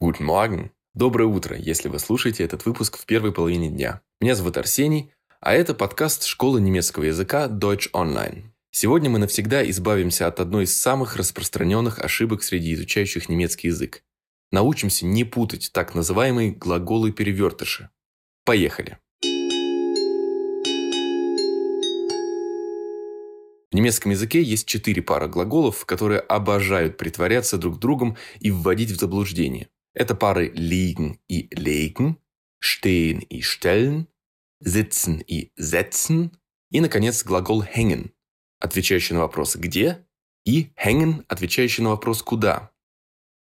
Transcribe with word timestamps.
Guten 0.00 0.26
Morgen. 0.26 0.70
Доброе 0.94 1.24
утро, 1.24 1.56
если 1.56 1.88
вы 1.88 1.98
слушаете 1.98 2.44
этот 2.44 2.64
выпуск 2.66 2.98
в 2.98 3.04
первой 3.04 3.32
половине 3.32 3.68
дня. 3.68 4.00
Меня 4.20 4.36
зовут 4.36 4.56
Арсений, 4.56 5.12
а 5.40 5.54
это 5.54 5.74
подкаст 5.74 6.24
школы 6.24 6.60
немецкого 6.60 7.02
языка 7.02 7.48
Deutsch 7.48 7.90
Online. 7.92 8.44
Сегодня 8.70 9.10
мы 9.10 9.18
навсегда 9.18 9.68
избавимся 9.68 10.28
от 10.28 10.38
одной 10.38 10.64
из 10.64 10.76
самых 10.76 11.16
распространенных 11.16 11.98
ошибок 11.98 12.44
среди 12.44 12.74
изучающих 12.74 13.28
немецкий 13.28 13.68
язык. 13.68 14.04
Научимся 14.52 15.04
не 15.04 15.24
путать 15.24 15.70
так 15.72 15.96
называемые 15.96 16.52
глаголы-перевертыши. 16.52 17.90
Поехали! 18.44 18.98
В 23.72 23.74
немецком 23.74 24.12
языке 24.12 24.44
есть 24.44 24.68
четыре 24.68 25.02
пары 25.02 25.26
глаголов, 25.26 25.84
которые 25.86 26.20
обожают 26.20 26.96
притворяться 26.98 27.58
друг 27.58 27.80
другом 27.80 28.16
и 28.38 28.52
вводить 28.52 28.92
в 28.92 29.00
заблуждение. 29.00 29.68
Это 29.94 30.14
пары 30.14 30.52
liegen 30.54 31.18
и 31.28 31.48
legen, 31.54 32.16
stehen 32.60 33.20
и 33.20 33.40
stellen, 33.40 34.06
sitzen 34.60 35.22
и 35.26 35.52
setzen 35.56 36.30
и, 36.70 36.80
наконец, 36.80 37.24
глагол 37.24 37.62
hängen, 37.62 38.12
отвечающий 38.60 39.14
на 39.14 39.20
вопрос 39.20 39.56
«где?» 39.56 40.06
и 40.44 40.72
hängen, 40.76 41.24
отвечающий 41.28 41.82
на 41.82 41.90
вопрос 41.90 42.22
«куда?». 42.22 42.72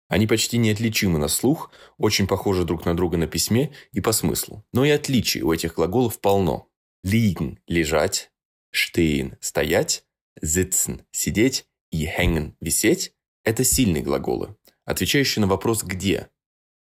Они 0.08 0.28
почти 0.28 0.58
неотличимы 0.58 1.18
на 1.18 1.28
слух, 1.28 1.72
очень 1.98 2.28
похожи 2.28 2.64
друг 2.64 2.86
на 2.86 2.96
друга 2.96 3.18
на 3.18 3.26
письме 3.28 3.74
и 3.92 4.02
по 4.02 4.12
смыслу. 4.12 4.64
Но 4.72 4.86
и 4.86 4.92
отличий 4.92 5.42
у 5.42 5.52
этих 5.52 5.76
глаголов 5.76 6.22
полно. 6.22 6.70
Liegen– 7.04 7.58
лежать, 7.68 8.32
stehen– 8.74 9.36
стоять, 9.42 10.06
sitzen– 10.44 11.04
сидеть 11.12 11.66
и 11.92 12.06
hängen– 12.06 12.54
висеть– 12.62 13.14
это 13.44 13.64
сильные 13.64 14.04
глаголы, 14.04 14.56
отвечающие 14.86 15.42
на 15.42 15.48
вопрос 15.48 15.84
«где?». 15.84 16.30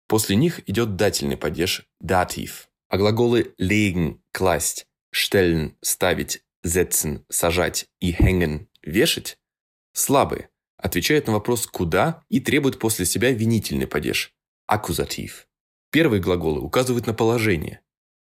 После 0.06 0.36
них 0.36 0.60
идет 0.68 0.96
дательный 0.96 1.36
падеж 1.36 1.86
dativ, 2.02 2.66
а 2.88 2.98
глаголы 2.98 3.54
legen– 3.58 4.20
класть, 4.32 4.86
stellen– 5.14 5.74
ставить, 5.80 6.42
setzen– 6.64 7.24
сажать 7.30 7.86
и 8.00 8.12
hängen– 8.12 8.66
вешать– 8.82 9.38
слабые, 9.92 10.50
отвечают 10.76 11.26
на 11.26 11.32
вопрос 11.32 11.66
«куда» 11.66 12.22
и 12.28 12.40
требуют 12.40 12.78
после 12.78 13.06
себя 13.06 13.32
винительный 13.32 13.86
падеж– 13.86 14.34
аккузатив. 14.66 15.48
Первые 15.90 16.20
глаголы 16.20 16.60
указывают 16.60 17.06
на 17.06 17.14
положение. 17.14 17.80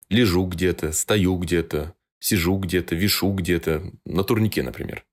Лежу 0.09 0.47
где-то, 0.47 0.93
стою 0.93 1.37
где-то, 1.37 1.95
сижу 2.21 2.57
где-то, 2.59 2.95
вишу 2.95 3.33
где-то, 3.33 3.93
на 4.05 4.25
турнике, 4.25 4.63
например. 4.63 5.05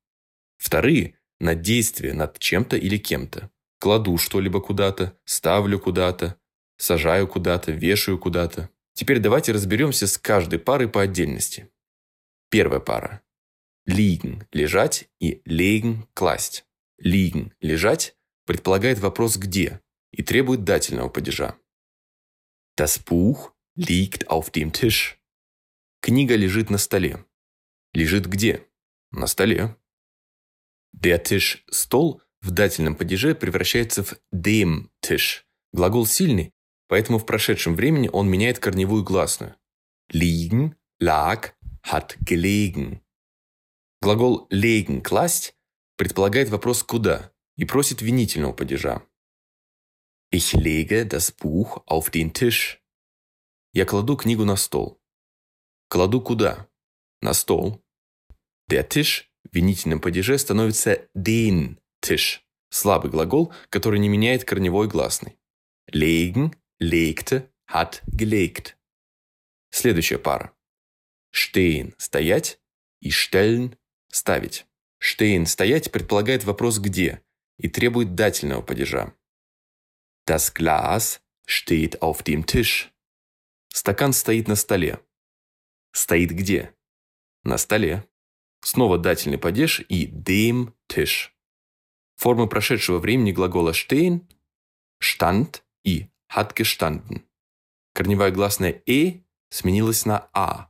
Вторые– 0.58 1.18
на 1.40 1.56
действие 1.56 2.14
над 2.14 2.40
чем-то 2.40 2.78
или 2.78 2.98
кем-то. 2.98 3.50
Кладу 3.80 4.18
что-либо 4.18 4.62
куда-то, 4.62 5.18
ставлю 5.26 5.78
куда-то, 5.78 6.38
сажаю 6.84 7.28
куда-то, 7.28 7.72
вешаю 7.72 8.20
куда-то. 8.20 8.70
Теперь 8.94 9.20
давайте 9.20 9.54
разберемся 9.54 10.06
с 10.06 10.18
каждой 10.18 10.60
парой 10.60 10.90
по 10.90 11.02
отдельности. 11.02 11.72
Первая 12.50 12.82
пара. 12.82 13.22
Liegen– 13.88 14.46
лежать 14.52 15.10
и 15.20 15.42
legen– 15.46 16.08
класть. 16.14 16.66
Liegen– 17.02 17.52
лежать 17.62 18.18
предполагает 18.46 19.00
вопрос 19.00 19.38
«где» 19.38 19.82
и 20.12 20.24
требует 20.24 20.66
дательного 20.66 21.08
падежа. 21.08 21.58
Das 22.78 23.00
Buch 23.00 23.54
liegt 23.78 24.28
auf 24.28 24.52
dem 24.52 24.72
Tisch. 24.72 25.16
Книга 26.02 26.36
лежит 26.36 26.70
на 26.70 26.78
столе. 26.78 27.26
Лежит 27.94 28.26
где? 28.26 28.68
На 29.12 29.28
столе. 29.28 29.78
Der 30.94 31.24
Tisch– 31.24 31.60
стол 31.72 32.22
в 32.42 32.52
дательном 32.52 32.96
падеже 32.96 33.36
превращается 33.36 34.04
в 34.04 34.16
dem 34.34 34.90
Tisch. 35.02 35.44
Глагол 35.72 36.06
сильный, 36.06 36.53
поэтому 36.88 37.20
в 37.20 37.26
прошедшем 37.26 37.76
времени 37.76 38.10
он 38.12 38.30
меняет 38.30 38.60
корневую 38.60 39.04
гласную. 39.04 39.56
Liegen, 40.12 40.76
lag, 41.00 41.54
hat 41.92 42.18
gelegen. 42.20 43.02
Глагол 44.02 44.48
legen– 44.50 45.02
класть 45.04 45.56
предполагает 45.96 46.50
вопрос 46.50 46.84
«куда» 46.84 47.32
и 47.56 47.66
просит 47.66 48.02
винительного 48.02 48.54
падежа. 48.54 49.02
Ich 50.34 50.54
lege 50.54 51.06
das 51.06 51.32
Buch 51.32 51.84
auf 51.86 52.10
den 52.10 52.34
Tisch. 52.34 52.80
Я 53.72 53.86
кладу 53.86 54.18
книгу 54.18 54.46
на 54.46 54.56
стол. 54.56 55.00
Кладу 55.90 56.22
куда? 56.22 56.68
На 57.22 57.34
стол. 57.34 57.84
Der 58.68 58.88
Tisch 58.88 59.26
в 59.44 59.56
винительном 59.56 60.02
падеже 60.02 60.38
становится 60.38 61.08
den 61.16 61.78
Tisch. 62.04 62.40
Слабый 62.72 63.12
глагол, 63.12 63.54
который 63.70 64.00
не 64.00 64.10
меняет 64.10 64.44
корневой 64.44 64.88
гласный. 64.88 65.38
Legen, 65.92 66.56
legte, 66.84 67.52
hat 67.68 68.04
gelegt. 68.08 68.78
Следующая 69.72 70.20
пара. 70.20 70.56
Stehen– 71.34 71.96
стоять 71.98 72.60
и 73.00 73.10
stellen– 73.10 73.76
ставить. 74.12 74.66
Stehen– 75.02 75.46
стоять 75.48 75.92
предполагает 75.92 76.44
вопрос 76.44 76.80
«где» 76.80 77.24
и 77.58 77.68
требует 77.70 78.16
дательного 78.16 78.62
падежа. 78.62 79.16
Das 80.28 80.54
Glas 80.54 81.22
steht 81.46 82.02
auf 82.02 82.24
dem 82.24 82.46
Tisch. 82.46 82.92
Стакан 83.70 84.14
стоит 84.14 84.48
на 84.48 84.56
столе. 84.56 85.00
Стоит 85.92 86.32
где? 86.32 86.74
На 87.44 87.58
столе. 87.58 88.08
Снова 88.64 88.98
дательный 88.98 89.38
падеж 89.38 89.82
и 89.90 90.08
dem 90.08 90.74
Tisch. 90.88 91.32
Формы 92.16 92.48
прошедшего 92.48 93.00
времени 93.00 93.32
глагола 93.32 93.72
stehen– 93.72 94.28
stand 95.02 95.64
и 95.84 96.08
hat 96.36 96.56
gestanden. 96.56 97.28
Корневая 97.94 98.32
гласная 98.32 98.82
«э» 98.86 99.22
сменилась 99.50 100.06
на 100.06 100.30
«а». 100.34 100.70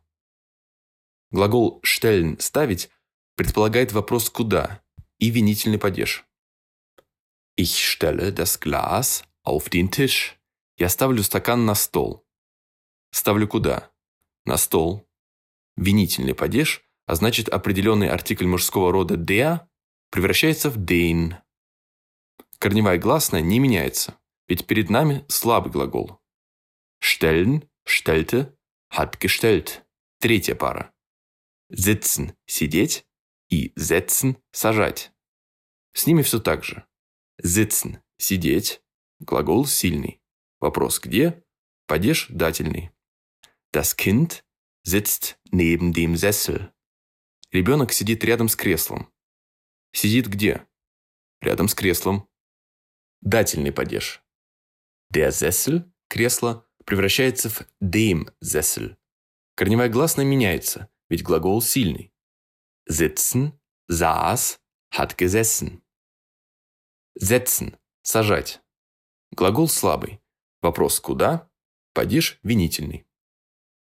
Глагол 1.31 1.81
stellen– 1.84 2.40
ставить 2.40 2.90
предполагает 3.35 3.91
вопрос 3.91 4.29
«куда» 4.29 4.84
и 5.19 5.29
винительный 5.29 5.79
падеж. 5.79 6.25
Ich 7.56 7.85
stelle 7.85 8.34
das 8.34 8.59
Glas 8.59 9.24
auf 9.44 9.69
den 9.69 9.90
Tisch. 9.90 10.35
Я 10.78 10.90
ставлю 10.90 11.24
стакан 11.24 11.66
на 11.66 11.75
стол. 11.75 12.25
Ставлю 13.12 13.47
куда? 13.47 13.91
На 14.45 14.57
стол. 14.57 15.07
Винительный 15.75 16.34
падеж, 16.34 16.84
а 17.06 17.16
значит 17.16 17.47
определенный 17.50 18.09
артикль 18.09 18.47
мужского 18.47 18.91
рода 18.91 19.16
der 19.16 19.68
превращается 20.09 20.69
в 20.69 20.78
den. 20.78 21.35
Корневая 22.59 22.97
гласная 22.97 23.41
не 23.41 23.59
меняется, 23.59 24.18
ведь 24.53 24.68
перед 24.68 24.91
нами 24.91 25.25
слабый 25.30 25.72
глагол. 25.72 26.22
Stellen, 27.02 27.68
stellte, 27.88 28.56
hat 28.91 29.19
gestellt. 29.19 29.84
Третья 30.19 30.53
пара. 30.53 30.94
Sitzen– 31.72 32.36
сидеть, 32.46 33.08
и 33.50 33.74
setzen– 33.75 34.40
сажать. 34.52 35.12
С 35.94 36.06
ними 36.06 36.22
все 36.22 36.40
так 36.40 36.63
же. 36.63 36.86
Sitzen– 37.42 38.03
сидеть, 38.18 38.84
глагол 39.19 39.66
сильный. 39.66 40.22
Вопрос 40.59 41.00
где? 41.00 41.44
Падеж 41.88 42.28
дательный. 42.30 42.92
Das 43.72 43.97
Kind 43.97 44.44
sitzt 44.84 45.40
neben 45.50 45.94
dem 45.94 46.13
Sessel. 46.13 46.72
Ребенок 47.52 47.92
сидит 47.92 48.24
рядом 48.24 48.50
с 48.50 48.56
креслом. 48.56 49.12
Сидит 49.94 50.28
где? 50.28 50.68
Рядом 51.42 51.68
с 51.68 51.74
креслом. 51.74 52.30
Дательный 53.22 53.72
падеж. 53.72 54.23
Der 55.13 55.31
Sessel– 55.31 55.91
кресло– 56.09 56.68
превращается 56.85 57.47
в 57.51 57.62
dem 57.79 58.34
Sessel. 58.44 58.97
Корневая 59.56 59.88
гласная 59.88 60.25
меняется, 60.25 60.90
ведь 61.07 61.22
глагол 61.22 61.62
сильный. 61.62 62.12
Sitzen, 62.90 63.59
saß, 63.91 64.59
hat 64.91 65.16
gesessen. 65.16 65.84
Setzen– 67.16 67.78
сажать. 68.01 68.62
Глагол 69.31 69.69
слабый. 69.69 70.19
Вопрос 70.63 71.00
«куда?» 71.00 71.48
Падеж 71.94 72.39
винительный. 72.42 73.06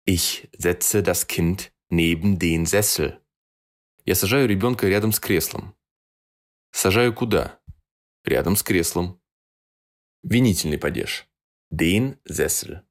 Ich 0.04 0.48
setze 0.58 1.00
das 1.04 1.28
Kind 1.28 1.72
neben 1.90 2.40
den 2.40 2.66
Sessel. 2.66 3.20
Я 4.04 4.16
сажаю 4.16 4.48
ребенка 4.48 4.88
рядом 4.88 5.12
с 5.12 5.20
креслом. 5.20 5.76
Сажаю 6.72 7.14
куда? 7.14 7.60
Рядом 8.24 8.56
с 8.56 8.64
креслом. 8.64 9.19
Винительный 10.22 10.78
падеж. 10.78 11.26
Den 11.72 12.18
Sessel. 12.28 12.82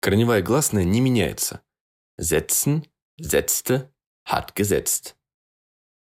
Корневая 0.00 0.42
гласная 0.42 0.84
не 0.84 1.00
меняется. 1.00 1.64
Setzen, 2.20 2.86
setzte, 3.20 3.92
hat 4.24 4.54
gesetzt. 4.54 5.16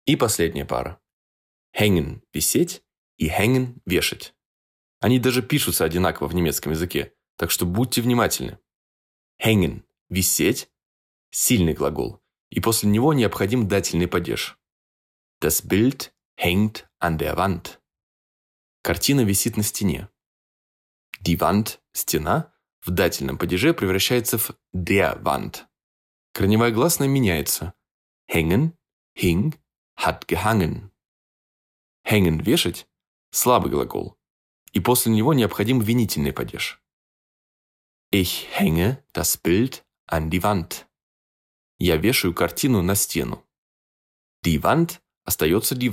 И 0.06 0.16
последняя 0.16 0.66
пара. 0.66 1.02
Hängen– 1.74 2.22
висеть 2.34 2.84
и 3.18 3.28
hängen– 3.28 3.81
вешать. 3.86 4.36
Они 5.00 5.20
даже 5.20 5.42
пишутся 5.42 5.86
одинаково 5.86 6.28
в 6.28 6.36
немецком 6.36 6.74
языке, 6.74 7.14
так 7.36 7.50
что 7.50 7.66
будьте 7.66 8.02
внимательны. 8.02 8.60
Hängen– 9.42 9.84
висеть– 10.10 10.70
сильный 11.31 11.74
глагол, 11.74 12.22
и 12.52 12.60
после 12.60 12.90
него 12.90 13.14
необходим 13.14 13.68
дательный 13.68 14.08
падеж. 14.08 14.60
Das 15.42 15.66
Bild 15.66 16.12
hängt 16.38 16.88
an 17.00 17.18
der 17.18 17.36
Wand. 17.36 17.80
Картина 18.84 19.22
висит 19.22 19.58
на 19.58 19.64
стене. 19.64 20.10
Wand– 21.25 21.80
стена, 21.92 22.54
в 22.81 22.92
дательном 22.92 23.38
падеже 23.38 23.74
превращается 23.74 24.38
в 24.38 24.51
der 24.74 25.21
Wand. 25.21 25.66
Корневая 26.33 26.71
гласная 26.71 27.07
меняется. 27.07 27.74
Hängen, 28.31 28.77
hing, 29.16 29.57
hat 29.98 30.27
gehangen. 30.27 30.92
Hängen– 32.04 32.42
вешать– 32.44 32.88
слабый 33.31 33.71
глагол. 33.71 34.18
И 34.71 34.80
после 34.80 35.12
него 35.12 35.33
необходим 35.33 35.80
винительный 35.80 36.33
падеж. 36.33 36.81
Ich 38.12 38.48
hänge 38.57 39.04
das 39.13 39.38
Bild 39.38 39.83
an 40.07 40.30
die 40.30 40.42
Wand. 40.42 40.86
Я 41.77 41.98
вешаю 41.98 42.33
картину 42.33 42.81
на 42.81 42.95
стену. 42.95 43.45
Die 44.44 44.62
Wand 44.62 45.00
остается 45.25 45.75
die 45.75 45.92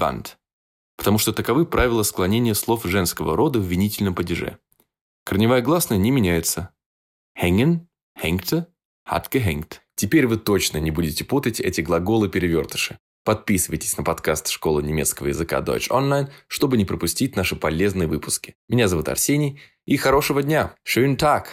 потому 0.97 1.19
что 1.19 1.33
таковы 1.33 1.67
правила 1.67 2.03
склонения 2.03 2.55
слов 2.55 2.85
женского 2.85 3.37
рода 3.37 3.59
в 3.59 3.65
винительном 3.65 4.15
падеже. 4.15 4.59
Корневая 5.27 5.61
гласная 5.61 5.99
не 5.99 6.13
меняется. 6.13 6.71
Hängen, 7.37 7.89
hängte, 8.17 8.69
hat 9.05 9.29
gehängt. 9.33 9.81
Теперь 9.97 10.29
вы 10.29 10.37
точно 10.37 10.79
не 10.79 10.93
будете 10.93 11.25
путать 11.25 11.59
эти 11.59 11.81
глаголы-перевертыши. 11.81 13.01
Подписывайтесь 13.25 13.97
на 13.97 14.05
подкаст 14.05 14.47
«Школа 14.47 14.79
немецкого 14.79 15.27
языка 15.27 15.59
Deutsch 15.63 15.91
Online», 15.91 16.31
чтобы 16.47 16.77
не 16.77 16.85
пропустить 16.85 17.35
наши 17.35 17.57
полезные 17.57 18.07
выпуски. 18.07 18.55
Меня 18.69 18.87
зовут 18.87 19.09
Арсений, 19.09 19.61
и 19.85 19.97
хорошего 19.97 20.45
дня! 20.45 20.77
Schönen 20.87 21.17
Tag! 21.17 21.47